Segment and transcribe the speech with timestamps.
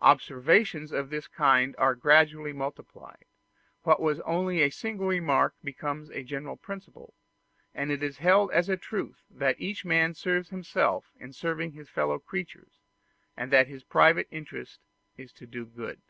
[0.00, 3.26] Observations of this kind are gradually multiplied:
[3.82, 7.12] what was only a single remark becomes a general principle;
[7.74, 12.18] and it is held as a truth that man serves himself in serving his fellow
[12.18, 12.80] creatures,
[13.36, 14.80] and that his private interest
[15.18, 16.00] is to do good.